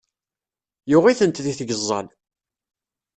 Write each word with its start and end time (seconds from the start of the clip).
Yuɣ-itent 0.89 1.43
di 1.45 1.53
tgeẓẓal. 1.59 2.07